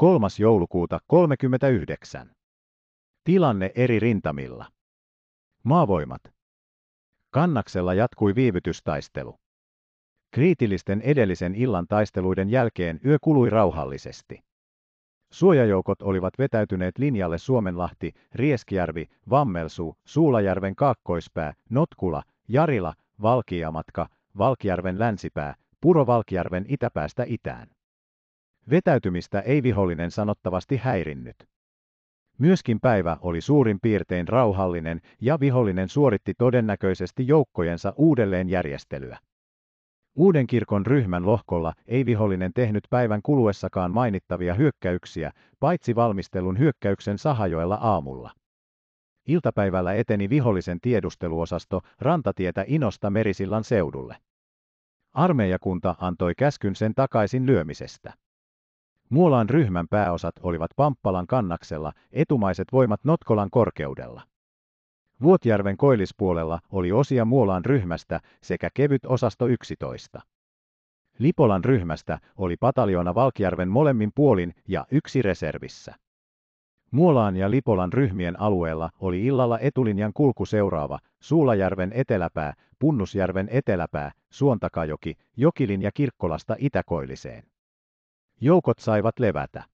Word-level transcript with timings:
3. 0.00 0.26
joulukuuta 0.38 0.98
39. 1.06 2.30
Tilanne 3.24 3.72
eri 3.74 3.98
rintamilla. 3.98 4.66
Maavoimat. 5.62 6.20
Kannaksella 7.30 7.94
jatkui 7.94 8.34
viivytystaistelu. 8.34 9.34
Kriitillisten 10.30 11.00
edellisen 11.00 11.54
illan 11.54 11.86
taisteluiden 11.88 12.50
jälkeen 12.50 13.00
yö 13.04 13.16
kului 13.20 13.50
rauhallisesti. 13.50 14.40
Suojajoukot 15.32 16.02
olivat 16.02 16.34
vetäytyneet 16.38 16.98
linjalle 16.98 17.38
Suomenlahti, 17.38 18.12
Rieskijärvi, 18.34 19.06
Vammelsu, 19.30 19.96
Suulajärven 20.04 20.76
kaakkoispää, 20.76 21.52
Notkula, 21.70 22.22
Jarila, 22.48 22.94
Valkiamatka, 23.22 24.06
Valkjärven 24.38 24.98
länsipää, 24.98 25.54
Puro 25.80 26.06
Valkjärven 26.06 26.64
itäpäästä 26.68 27.24
itään. 27.26 27.79
Vetäytymistä 28.70 29.40
ei 29.40 29.62
vihollinen 29.62 30.10
sanottavasti 30.10 30.76
häirinnyt. 30.76 31.36
Myöskin 32.38 32.80
päivä 32.80 33.16
oli 33.20 33.40
suurin 33.40 33.78
piirtein 33.82 34.28
rauhallinen 34.28 35.00
ja 35.20 35.40
vihollinen 35.40 35.88
suoritti 35.88 36.34
todennäköisesti 36.38 37.26
joukkojensa 37.26 37.92
uudelleenjärjestelyä. 37.96 39.18
Uuden 40.16 40.46
kirkon 40.46 40.86
ryhmän 40.86 41.26
lohkolla 41.26 41.72
ei 41.86 42.06
vihollinen 42.06 42.52
tehnyt 42.54 42.84
päivän 42.90 43.20
kuluessakaan 43.22 43.90
mainittavia 43.90 44.54
hyökkäyksiä, 44.54 45.30
paitsi 45.60 45.94
valmistelun 45.94 46.58
hyökkäyksen 46.58 47.18
Sahajoella 47.18 47.74
aamulla. 47.74 48.30
Iltapäivällä 49.26 49.94
eteni 49.94 50.30
vihollisen 50.30 50.80
tiedusteluosasto 50.80 51.80
rantatietä 52.00 52.64
Inosta 52.66 53.10
Merisillan 53.10 53.64
seudulle. 53.64 54.16
Armeijakunta 55.12 55.94
antoi 56.00 56.34
käskyn 56.34 56.76
sen 56.76 56.94
takaisin 56.94 57.46
lyömisestä. 57.46 58.12
Muolaan 59.10 59.50
ryhmän 59.50 59.88
pääosat 59.88 60.34
olivat 60.42 60.70
Pamppalan 60.76 61.26
kannaksella, 61.26 61.92
etumaiset 62.12 62.68
voimat 62.72 63.04
Notkolan 63.04 63.50
korkeudella. 63.50 64.22
Vuotjärven 65.22 65.76
koillispuolella 65.76 66.58
oli 66.72 66.92
osia 66.92 67.24
Muolaan 67.24 67.64
ryhmästä 67.64 68.20
sekä 68.42 68.68
kevyt 68.74 69.04
osasto 69.06 69.46
11. 69.46 70.20
Lipolan 71.18 71.64
ryhmästä 71.64 72.18
oli 72.36 72.56
pataljoona 72.56 73.14
Valkjärven 73.14 73.68
molemmin 73.68 74.10
puolin 74.14 74.54
ja 74.68 74.86
yksi 74.90 75.22
reservissä. 75.22 75.94
Muolaan 76.90 77.36
ja 77.36 77.50
Lipolan 77.50 77.92
ryhmien 77.92 78.40
alueella 78.40 78.90
oli 79.00 79.26
illalla 79.26 79.58
etulinjan 79.58 80.12
kulku 80.14 80.46
seuraava 80.46 80.98
Suulajärven 81.20 81.92
eteläpää, 81.94 82.54
Punnusjärven 82.78 83.48
eteläpää, 83.50 84.12
Suontakajoki, 84.30 85.14
Jokilin 85.36 85.82
ja 85.82 85.92
Kirkkolasta 85.92 86.56
Itäkoilliseen. 86.58 87.44
Joukot 88.42 88.78
saivat 88.78 89.18
levätä. 89.18 89.64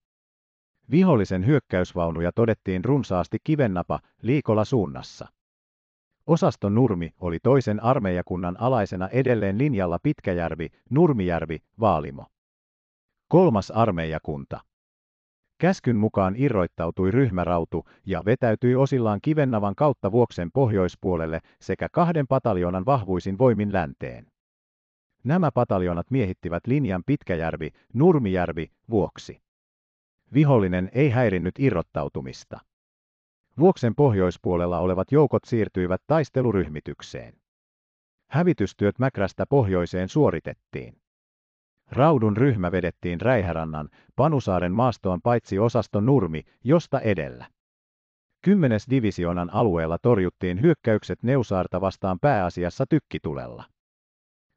Vihollisen 0.91 1.47
hyökkäysvaunuja 1.47 2.33
todettiin 2.33 2.85
runsaasti 2.85 3.39
kivennapa 3.45 4.01
liikolla 4.23 4.65
suunnassa. 4.65 5.29
Osaston 6.27 6.75
Nurmi 6.75 7.15
oli 7.21 7.39
toisen 7.43 7.83
armeijakunnan 7.83 8.61
alaisena 8.61 9.09
edelleen 9.09 9.59
linjalla 9.59 9.99
Pitkäjärvi, 10.03 10.69
Nurmijärvi, 10.91 11.59
Vaalimo. 11.81 12.27
Kolmas 13.29 13.71
armeijakunta. 13.71 14.61
Käskyn 15.59 15.97
mukaan 15.97 16.35
irroittautui 16.37 17.11
ryhmärautu 17.11 17.85
ja 18.07 18.23
vetäytyi 18.25 18.75
osillaan 18.75 19.21
Kivennavan 19.23 19.75
kautta 19.75 20.13
Vuoksen 20.13 20.51
pohjoispuolelle 20.53 21.41
sekä 21.61 21.89
kahden 21.93 22.27
pataljoonan 22.27 22.87
vahvuisin 22.87 23.39
voimin 23.39 23.73
länteen. 23.73 24.27
Nämä 25.27 25.51
pataljoonat 25.53 26.11
miehittivät 26.11 26.67
linjan 26.67 27.03
Pitkäjärvi, 27.07 27.71
Nurmijärvi, 27.95 28.71
Vuoksi. 28.91 29.43
Vihollinen 30.35 30.91
ei 30.93 31.11
häirinnyt 31.11 31.55
irrottautumista. 31.59 32.61
Vuoksen 33.59 33.95
pohjoispuolella 33.95 34.79
olevat 34.79 35.13
joukot 35.13 35.45
siirtyivät 35.45 36.03
taisteluryhmitykseen. 36.07 37.35
Hävitystyöt 38.31 38.99
Mäkrästä 38.99 39.47
pohjoiseen 39.47 40.09
suoritettiin. 40.09 40.97
Raudun 41.91 42.37
ryhmä 42.37 42.73
vedettiin 42.73 43.21
Räihärannan, 43.21 43.89
Panusaaren 44.17 44.73
maastoon 44.73 45.23
paitsi 45.23 45.59
osaston 45.59 46.07
Nurmi, 46.07 46.43
josta 46.65 47.01
edellä. 47.01 47.47
10. 48.43 48.81
divisionan 48.91 49.51
alueella 49.55 49.99
torjuttiin 49.99 50.61
hyökkäykset 50.61 51.23
Neusaarta 51.23 51.81
vastaan 51.81 52.19
pääasiassa 52.21 52.85
tykkitulella. 52.91 53.65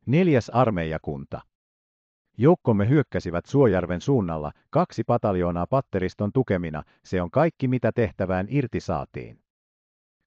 Neljäs 0.10 0.50
armeijakunta. 0.50 1.42
Joukkomme 2.38 2.90
hyökkäsivät 2.90 3.46
Suojärven 3.46 4.02
suunnalla, 4.02 4.52
kaksi 4.70 5.04
pataljoonaa 5.04 5.68
patteriston 5.68 6.34
tukemina, 6.34 6.84
se 7.04 7.22
on 7.22 7.32
kaikki 7.32 7.68
mitä 7.68 7.92
tehtävään 7.92 8.48
irti 8.50 8.80
saatiin. 8.80 9.40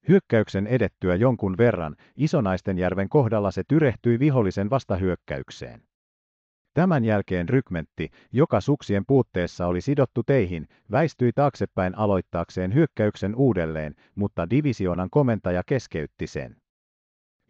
Hyökkäyksen 0.08 0.66
edettyä 0.66 1.14
jonkun 1.14 1.58
verran, 1.58 1.96
Isonaistenjärven 2.16 3.08
kohdalla 3.08 3.50
se 3.50 3.62
tyrehtyi 3.68 4.18
vihollisen 4.18 4.70
vastahyökkäykseen. 4.70 5.82
Tämän 6.74 7.04
jälkeen 7.04 7.48
rykmentti, 7.48 8.10
joka 8.32 8.60
suksien 8.60 9.04
puutteessa 9.06 9.66
oli 9.66 9.80
sidottu 9.80 10.22
teihin, 10.22 10.68
väistyi 10.90 11.32
taaksepäin 11.32 11.98
aloittaakseen 11.98 12.74
hyökkäyksen 12.74 13.34
uudelleen, 13.34 13.94
mutta 14.14 14.50
divisioonan 14.50 15.10
komentaja 15.10 15.62
keskeytti 15.66 16.26
sen. 16.26 16.56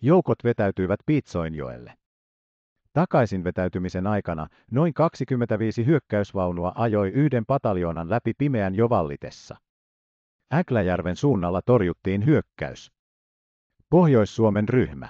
Joukot 0.02 0.44
vetäytyivät 0.44 1.00
Piitsoinjoelle. 1.06 2.01
Takaisin 2.92 3.44
vetäytymisen 3.44 4.06
aikana 4.06 4.46
noin 4.70 4.94
25 4.94 5.86
hyökkäysvaunua 5.86 6.72
ajoi 6.74 7.08
yhden 7.08 7.46
pataljoonan 7.46 8.10
läpi 8.10 8.32
pimeän 8.38 8.74
jo 8.74 8.88
vallitessa. 8.88 9.56
Äkläjärven 10.54 11.16
suunnalla 11.16 11.62
torjuttiin 11.62 12.26
hyökkäys. 12.26 12.92
Pohjois-Suomen 13.90 14.68
ryhmä. 14.68 15.08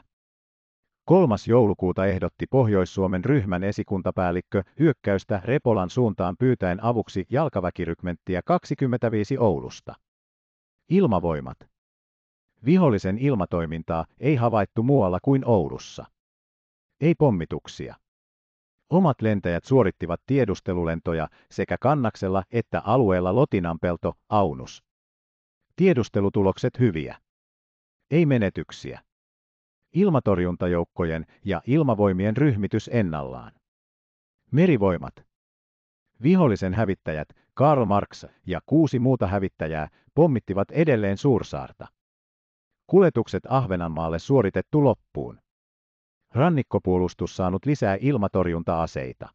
3. 1.04 1.34
joulukuuta 1.48 2.06
ehdotti 2.06 2.46
Pohjois-Suomen 2.50 3.24
ryhmän 3.24 3.64
esikuntapäällikkö 3.64 4.62
hyökkäystä 4.78 5.42
Repolan 5.44 5.90
suuntaan 5.90 6.36
pyytäen 6.38 6.84
avuksi 6.84 7.26
jalkaväkirykmenttiä 7.30 8.40
25 8.44 9.38
Oulusta. 9.38 9.94
Ilmavoimat. 10.88 11.58
Vihollisen 12.64 13.18
ilmatoimintaa 13.18 14.04
ei 14.20 14.36
havaittu 14.36 14.82
muualla 14.82 15.18
kuin 15.22 15.42
Oulussa. 15.44 16.04
Ei 17.02 17.14
pommituksia. 17.14 17.94
Omat 18.90 19.22
lentäjät 19.22 19.64
suorittivat 19.64 20.20
tiedustelulentoja 20.26 21.28
sekä 21.50 21.76
kannaksella 21.80 22.42
että 22.50 22.82
alueella 22.84 23.34
Lotinampelto, 23.34 24.14
Aunus. 24.28 24.84
Tiedustelutulokset 25.76 26.78
hyviä. 26.78 27.16
Ei 28.10 28.26
menetyksiä. 28.26 29.00
Ilmatorjuntajoukkojen 29.94 31.26
ja 31.44 31.62
ilmavoimien 31.66 32.36
ryhmitys 32.36 32.90
ennallaan. 32.92 33.52
Merivoimat. 34.50 35.14
Vihollisen 36.22 36.74
hävittäjät 36.74 37.28
Karl 37.54 37.84
Marx 37.84 38.24
ja 38.46 38.60
kuusi 38.66 38.98
muuta 38.98 39.26
hävittäjää 39.26 39.88
pommittivat 40.14 40.70
edelleen 40.70 41.18
Suursaarta. 41.18 41.86
Kuljetukset 42.86 43.42
Ahvenanmaalle 43.48 44.18
suoritettu 44.18 44.84
loppuun. 44.84 45.42
Rannikkopuolustus 46.34 47.36
saanut 47.36 47.66
lisää 47.66 47.96
ilmatorjunta-aseita. 48.00 49.28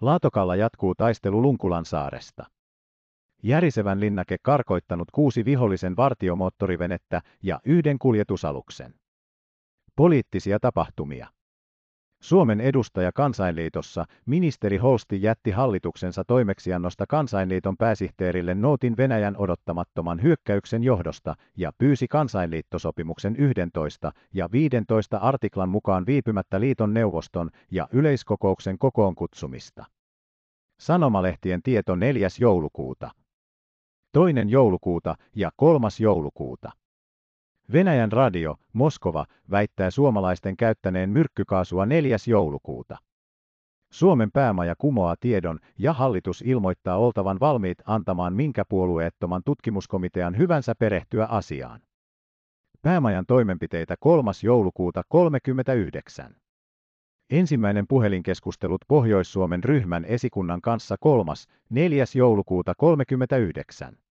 Laatokalla 0.00 0.56
jatkuu 0.56 0.94
taistelu 0.94 1.42
Lunkulan 1.42 1.84
saaresta. 1.84 2.44
Järisevän 3.42 4.00
linnake 4.00 4.36
karkoittanut 4.42 5.10
kuusi 5.10 5.44
vihollisen 5.44 5.96
vartiomoottorivenettä 5.96 7.22
ja 7.42 7.60
yhden 7.64 7.98
kuljetusaluksen. 7.98 8.94
Poliittisia 9.96 10.60
tapahtumia. 10.60 11.28
Suomen 12.24 12.60
edustaja 12.60 13.12
Kansainliitossa, 13.12 14.04
ministeri 14.26 14.76
Holsti 14.76 15.22
jätti 15.22 15.50
hallituksensa 15.50 16.24
toimeksiannosta 16.24 17.06
Kansainliiton 17.06 17.76
pääsihteerille 17.76 18.54
nootin 18.54 18.96
Venäjän 18.96 19.36
odottamattoman 19.36 20.22
hyökkäyksen 20.22 20.84
johdosta 20.84 21.34
ja 21.56 21.72
pyysi 21.78 22.08
Kansainliittosopimuksen 22.08 23.36
11 23.36 24.12
ja 24.34 24.48
15 24.52 25.16
artiklan 25.16 25.68
mukaan 25.68 26.06
viipymättä 26.06 26.60
liiton 26.60 26.94
neuvoston 26.94 27.50
ja 27.70 27.88
yleiskokouksen 27.92 28.78
kokoon 28.78 29.14
kutsumista. 29.14 29.84
Sanomalehtien 30.80 31.62
tieto 31.62 31.96
4. 31.96 32.28
joulukuuta. 32.40 33.10
Toinen 34.12 34.50
joulukuuta 34.50 35.14
ja 35.36 35.50
3. 35.56 35.88
joulukuuta. 36.00 36.72
Venäjän 37.72 38.12
radio, 38.12 38.56
Moskova, 38.72 39.26
väittää 39.50 39.90
suomalaisten 39.90 40.56
käyttäneen 40.56 41.10
myrkkykaasua 41.10 41.86
4. 41.86 42.16
joulukuuta. 42.26 42.96
Suomen 43.92 44.32
päämaja 44.32 44.74
kumoaa 44.78 45.14
tiedon 45.20 45.58
ja 45.78 45.92
hallitus 45.92 46.42
ilmoittaa 46.46 46.96
oltavan 46.96 47.40
valmiit 47.40 47.78
antamaan 47.86 48.34
minkä 48.34 48.64
puolueettoman 48.68 49.42
tutkimuskomitean 49.44 50.38
hyvänsä 50.38 50.74
perehtyä 50.78 51.26
asiaan. 51.26 51.80
Päämajan 52.82 53.26
toimenpiteitä 53.26 53.94
3. 54.00 54.30
joulukuuta 54.42 55.02
39. 55.08 56.36
Ensimmäinen 57.30 57.86
puhelinkeskustelut 57.88 58.80
Pohjois-Suomen 58.88 59.64
ryhmän 59.64 60.04
esikunnan 60.04 60.60
kanssa 60.60 60.96
3. 61.00 61.32
4. 61.70 62.04
joulukuuta 62.14 62.74
39. 62.78 64.03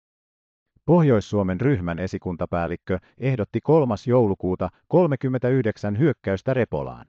Pohjois-Suomen 0.91 1.61
ryhmän 1.61 1.99
esikuntapäällikkö 1.99 2.99
ehdotti 3.17 3.59
3. 3.61 3.95
joulukuuta 4.07 4.69
39 4.87 5.99
hyökkäystä 5.99 6.53
Repolaan. 6.53 7.05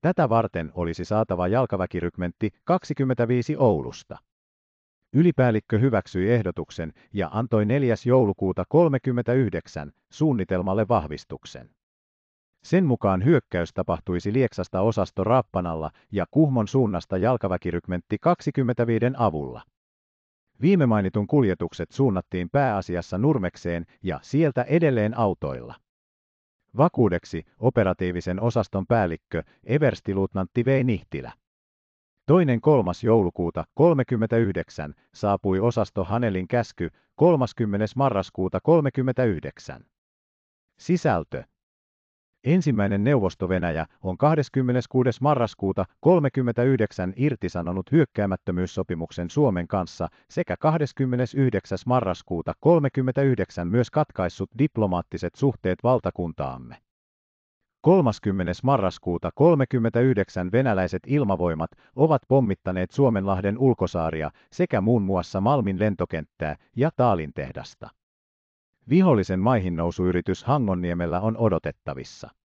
Tätä 0.00 0.28
varten 0.28 0.70
olisi 0.74 1.04
saatava 1.04 1.48
jalkaväkirykmentti 1.48 2.50
25 2.64 3.56
Oulusta. 3.56 4.18
Ylipäällikkö 5.12 5.78
hyväksyi 5.78 6.30
ehdotuksen 6.30 6.92
ja 7.12 7.28
antoi 7.32 7.64
4. 7.64 7.94
joulukuuta 8.06 8.64
39 8.68 9.92
suunnitelmalle 10.10 10.88
vahvistuksen. 10.88 11.70
Sen 12.64 12.84
mukaan 12.84 13.24
hyökkäys 13.24 13.72
tapahtuisi 13.74 14.32
Lieksasta 14.32 14.80
osasto 14.80 15.24
Rappanalla 15.24 15.90
ja 16.12 16.26
Kuhmon 16.30 16.68
suunnasta 16.68 17.18
jalkaväkirykmentti 17.18 18.16
25 18.20 19.06
avulla. 19.16 19.62
Viime 20.62 20.86
mainitun 20.86 21.26
kuljetukset 21.26 21.90
suunnattiin 21.90 22.50
pääasiassa 22.50 23.18
Nurmekseen 23.18 23.86
ja 24.02 24.20
sieltä 24.22 24.62
edelleen 24.62 25.18
autoilla. 25.18 25.74
Vakuudeksi 26.76 27.44
operatiivisen 27.58 28.40
osaston 28.40 28.86
päällikkö 28.86 29.42
Everstiluutnantti 29.64 30.64
V. 30.64 30.84
Nihtilä. 30.84 31.32
Toinen 32.26 32.60
kolmas 32.60 33.04
joulukuuta 33.04 33.64
39 33.74 34.94
saapui 35.14 35.60
osasto 35.60 36.04
Hanelin 36.04 36.48
käsky 36.48 36.90
30. 37.14 37.86
marraskuuta 37.96 38.60
39. 38.62 39.84
Sisältö 40.78 41.44
Ensimmäinen 42.48 43.04
Neuvosto-Venäjä 43.04 43.86
on 44.02 44.18
26. 44.18 45.10
marraskuuta 45.20 45.84
39 46.00 47.12
irtisanonut 47.16 47.92
hyökkäämättömyyssopimuksen 47.92 49.30
Suomen 49.30 49.68
kanssa 49.68 50.08
sekä 50.30 50.56
29. 50.56 51.78
marraskuuta 51.86 52.52
39 52.60 53.68
myös 53.68 53.90
katkaissut 53.90 54.50
diplomaattiset 54.58 55.34
suhteet 55.34 55.78
valtakuntaamme. 55.82 56.76
30. 57.80 58.52
marraskuuta 58.62 59.30
39 59.34 60.52
venäläiset 60.52 61.02
ilmavoimat 61.06 61.70
ovat 61.96 62.22
pommittaneet 62.28 62.90
Suomenlahden 62.90 63.58
ulkosaaria 63.58 64.30
sekä 64.52 64.80
muun 64.80 65.02
muassa 65.02 65.40
Malmin 65.40 65.78
lentokenttää 65.78 66.56
ja 66.76 66.90
Taalin 66.96 67.32
tehdasta. 67.34 67.88
Vihollisen 68.88 69.40
maihinnousuyritys 69.40 70.44
Hangonniemellä 70.44 71.20
on 71.20 71.36
odotettavissa. 71.36 72.37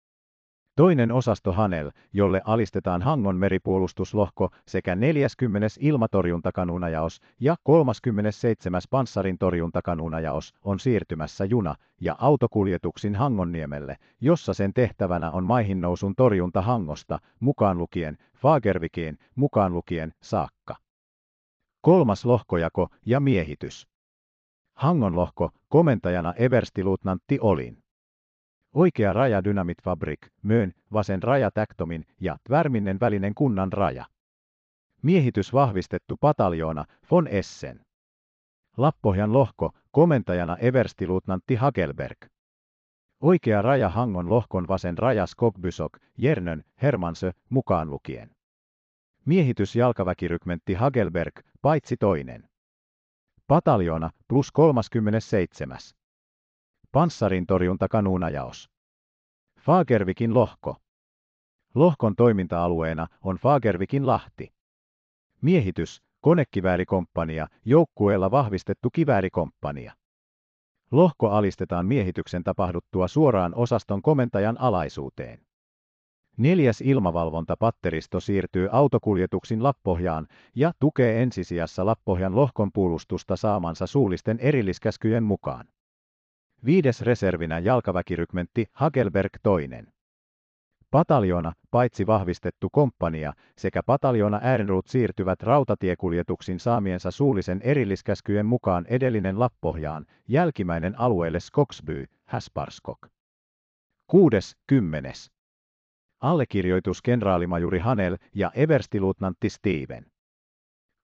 Toinen 0.75 1.11
osasto 1.11 1.51
Hanel, 1.51 1.91
jolle 2.13 2.41
alistetaan 2.45 3.01
Hangon 3.01 3.35
meripuolustuslohko 3.35 4.49
sekä 4.67 4.95
40. 4.95 5.67
ilmatorjuntakanuunajaos 5.79 7.21
ja 7.39 7.55
37. 7.63 8.81
panssarin 8.89 9.37
torjuntakanuunajaos 9.37 10.53
on 10.63 10.79
siirtymässä 10.79 11.45
juna- 11.45 11.75
ja 12.01 12.15
autokuljetuksin 12.19 13.15
Hangonniemelle, 13.15 13.97
jossa 14.21 14.53
sen 14.53 14.73
tehtävänä 14.73 15.31
on 15.31 15.43
maihinnousun 15.43 16.15
torjunta 16.15 16.61
Hangosta, 16.61 17.19
mukaan 17.39 17.77
lukien 17.77 18.17
Fagervikiin, 18.37 19.17
mukaan 19.35 19.73
lukien 19.73 20.13
saakka. 20.21 20.75
Kolmas 21.81 22.25
lohkojako 22.25 22.89
ja 23.05 23.19
miehitys. 23.19 23.87
Hangon 24.75 25.15
lohko, 25.15 25.51
komentajana 25.69 26.33
everstiluutnantti 26.33 27.37
Olin. 27.41 27.80
Oikea 28.73 29.13
raja 29.13 29.41
Fabrik, 29.83 30.19
Möön, 30.41 30.73
vasen 30.93 31.23
raja 31.23 31.51
Täktomin 31.51 32.05
ja 32.19 32.37
Tvärminnen 32.43 32.99
välinen 32.99 33.35
kunnan 33.35 33.73
raja. 33.73 34.05
Miehitys 35.01 35.53
vahvistettu 35.53 36.17
pataljoona 36.17 36.85
von 37.11 37.27
Essen. 37.27 37.81
Lappohjan 38.77 39.33
lohko, 39.33 39.71
komentajana 39.91 40.57
everstiluutnantti 40.57 41.55
Hagelberg. 41.55 42.17
Oikea 43.21 43.61
raja 43.61 43.89
Hangon 43.89 44.29
lohkon 44.29 44.67
vasen 44.67 44.97
raja 44.97 45.25
Skogbysok, 45.25 45.97
Järnön, 46.17 46.63
Hermansö, 46.81 47.31
mukaan 47.49 47.89
lukien. 47.89 48.31
Miehitys 49.25 49.75
jalkaväkirykmentti 49.75 50.73
Hagelberg, 50.73 51.39
paitsi 51.61 51.97
toinen. 51.97 52.49
Pataljoona 53.47 54.09
plus 54.27 54.51
37. 54.51 56.00
Panssarin 56.91 57.45
torjunta 57.45 57.87
kanuunajaos. 57.87 58.69
Fagervikin 59.59 60.33
lohko. 60.33 60.75
Lohkon 61.75 62.15
toiminta-alueena 62.15 63.07
on 63.21 63.35
Fagervikin 63.35 64.07
lahti. 64.07 64.53
Miehitys, 65.41 66.03
konekiväärikomppania, 66.21 67.47
joukkueella 67.65 68.31
vahvistettu 68.31 68.89
kiväärikomppania. 68.89 69.93
Lohko 70.91 71.29
alistetaan 71.29 71.85
miehityksen 71.85 72.43
tapahduttua 72.43 73.07
suoraan 73.07 73.55
osaston 73.55 74.01
komentajan 74.01 74.61
alaisuuteen. 74.61 75.41
Neljäs 76.37 76.81
ilmavalvontapatteristo 76.81 78.19
siirtyy 78.19 78.69
autokuljetuksin 78.71 79.63
Lappohjaan 79.63 80.27
ja 80.55 80.71
tukee 80.79 81.23
ensisijassa 81.23 81.85
Lappohjan 81.85 82.35
lohkon 82.35 82.71
puolustusta 82.71 83.35
saamansa 83.35 83.87
suullisten 83.87 84.39
erilliskäskyjen 84.39 85.23
mukaan. 85.23 85.67
Viides 86.65 87.01
reservinä 87.01 87.59
jalkaväkirykmentti 87.59 88.65
Hagelberg 88.73 89.31
II. 89.47 89.83
Pataljona, 90.91 91.53
paitsi 91.71 92.07
vahvistettu 92.07 92.69
komppania, 92.69 93.33
sekä 93.57 93.83
pataljona 93.83 94.39
Äärenruut 94.43 94.87
siirtyvät 94.87 95.43
rautatiekuljetuksin 95.43 96.59
saamiensa 96.59 97.11
suullisen 97.11 97.61
erilliskäskyjen 97.61 98.45
mukaan 98.45 98.85
edellinen 98.85 99.39
Lappohjaan, 99.39 100.05
jälkimmäinen 100.27 100.99
alueelle 100.99 101.39
Skogsby, 101.39 102.05
Häsparskok. 102.25 103.07
Kuudes, 104.07 104.57
kymmenes. 104.67 105.31
Allekirjoitus 106.21 107.01
kenraalimajuri 107.01 107.79
Hanel 107.79 108.17
ja 108.35 108.51
everstiluutnantti 108.55 109.49
Steven. 109.49 110.05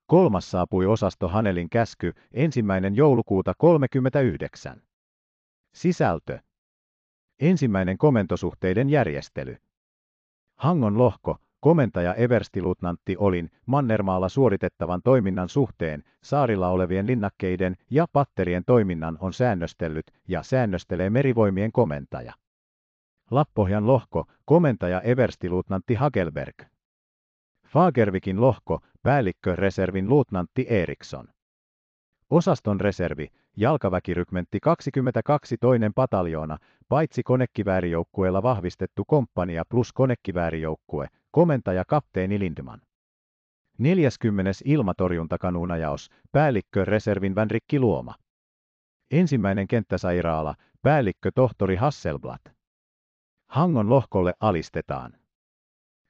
Kolmas 0.08 0.52
saapui 0.52 0.86
osasto 0.86 1.28
Hanelin 1.28 1.70
käsky 1.70 2.14
ensimmäinen 2.32 2.96
joulukuuta 2.96 3.54
39. 3.58 4.87
Sisältö. 5.78 6.40
Ensimmäinen 7.40 7.98
komentosuhteiden 7.98 8.90
järjestely. 8.90 9.58
Hangon 10.56 10.98
lohko, 10.98 11.38
komentaja 11.60 12.14
everstiluutnantti 12.14 13.16
Olin 13.18 13.52
Mannermaalla 13.66 14.30
suoritettavan 14.30 15.02
toiminnan 15.04 15.50
suhteen 15.50 16.04
saarilla 16.24 16.70
olevien 16.70 17.08
linnakkeiden 17.08 17.76
ja 17.90 18.08
patterien 18.14 18.64
toiminnan 18.66 19.18
on 19.22 19.34
säännöstellyt 19.34 20.06
ja 20.28 20.44
säännöstelee 20.44 21.10
merivoimien 21.10 21.72
komentaja. 21.72 22.34
Lappohjan 23.32 23.88
lohko, 23.88 24.26
komentaja 24.46 25.02
everstiluutnantti 25.02 25.96
Hagelberg. 25.96 26.62
Fagervikin 27.68 28.42
lohko, 28.42 28.82
päällikkö 29.04 29.56
reservin 29.56 30.10
luutnantti 30.10 30.66
Eriksson. 30.70 31.28
Osaston 32.30 32.82
reservi, 32.82 33.32
jalkaväkirykmentti 33.58 34.60
22 34.60 35.58
toinen 35.58 35.94
pataljoona, 35.94 36.58
paitsi 36.90 37.24
konekiväärijoukkueella 37.24 38.44
vahvistettu 38.44 39.06
komppania 39.06 39.64
plus 39.70 39.94
konekiväärijoukkue, 39.94 41.08
komentaja 41.32 41.84
kapteeni 41.88 42.40
Lindman. 42.40 42.82
40. 43.78 44.52
ilmatorjuntakanuunajaos, 44.66 46.10
päällikkö 46.32 46.86
reservin 46.86 47.36
Vänrikki 47.36 47.80
Luoma. 47.80 48.16
Ensimmäinen 49.12 49.68
kenttäsairaala, 49.68 50.56
päällikkö 50.82 51.32
tohtori 51.36 51.76
Hasselblad. 51.76 52.52
Hangon 53.50 53.90
lohkolle 53.90 54.34
alistetaan. 54.40 55.14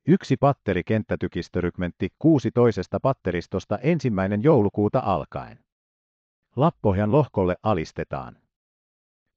Yksi 0.08 0.38
patteri 0.38 0.84
kenttätykistörykmentti 0.84 2.10
kuusi 2.20 2.52
toisesta 2.52 3.00
patteristosta 3.00 3.78
ensimmäinen 3.78 4.44
joulukuuta 4.44 5.00
alkaen. 5.00 5.67
Lappohjan 6.58 7.12
lohkolle 7.12 7.56
alistetaan. 7.64 8.38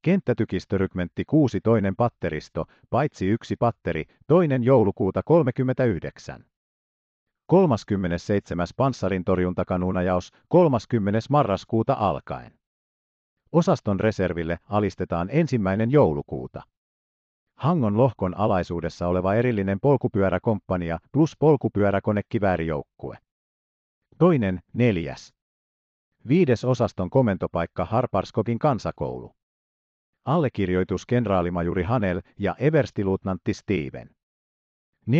Kenttätykistörykmentti 0.03 1.25
kuusi 1.25 1.61
toinen 1.61 1.97
patteristo, 1.97 2.65
paitsi 2.91 3.27
yksi 3.27 3.57
patteri, 3.57 4.05
toinen 4.27 4.65
joulukuuta 4.65 5.23
39. 5.23 6.45
37. 7.47 8.67
panssarintorjuntakanuunajaos 8.77 10.31
30. 10.49 11.19
marraskuuta 11.31 11.93
alkaen. 11.93 12.53
Osaston 13.53 14.00
reserville 14.00 14.59
alistetaan 14.69 15.29
ensimmäinen 15.33 15.91
joulukuuta. 15.91 16.62
Hangon 17.57 17.97
lohkon 17.97 18.35
alaisuudessa 18.39 19.09
oleva 19.09 19.35
erillinen 19.35 19.81
polkupyöräkomppania 19.81 20.99
plus 21.12 21.37
polkupyöräkonekiväärijoukkue. 21.39 23.19
Toinen, 24.19 24.61
neljäs. 24.73 25.39
Viides 26.29 26.65
osaston 26.65 27.11
komentopaikka 27.11 27.85
Harparskokin 27.85 28.59
kansakoulu. 28.59 29.33
Allekirjoitus 30.25 31.07
kenraalimajuri 31.07 31.83
Hanel 31.83 32.21
ja 32.39 32.55
everstiluutnantti 32.59 33.55
Steven. 33.55 34.11
4.3. 35.11 35.15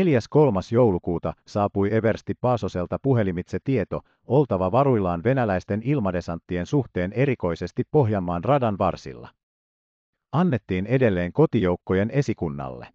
joulukuuta 0.73 1.35
saapui 1.47 1.95
Eversti 1.95 2.35
Paasoselta 2.40 2.99
puhelimitse 3.02 3.59
tieto, 3.64 4.00
oltava 4.26 4.73
varuillaan 4.73 5.25
venäläisten 5.25 5.83
ilmadesanttien 5.85 6.66
suhteen 6.66 7.12
erikoisesti 7.12 7.83
Pohjanmaan 7.90 8.45
radan 8.45 8.78
varsilla. 8.78 9.28
Annettiin 10.33 10.87
edelleen 10.87 11.33
kotijoukkojen 11.33 12.11
esikunnalle. 12.11 12.88